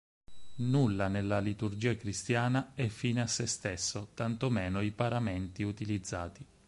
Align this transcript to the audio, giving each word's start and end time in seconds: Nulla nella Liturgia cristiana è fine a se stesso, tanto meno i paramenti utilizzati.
Nulla 0.63 1.07
nella 1.09 1.37
Liturgia 1.37 1.95
cristiana 1.95 2.71
è 2.73 2.87
fine 2.87 3.21
a 3.21 3.27
se 3.27 3.45
stesso, 3.45 4.09
tanto 4.15 4.49
meno 4.49 4.81
i 4.81 4.89
paramenti 4.91 5.61
utilizzati. 5.61 6.43